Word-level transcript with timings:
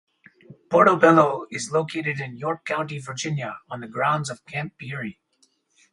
Porto 0.71 0.95
Bello 0.95 1.45
is 1.51 1.69
located 1.71 2.19
in 2.19 2.35
York 2.35 2.65
County, 2.65 2.97
Virginia 2.97 3.59
on 3.69 3.81
the 3.81 3.87
grounds 3.87 4.31
of 4.31 4.43
Camp 4.47 4.73
Peary. 4.79 5.19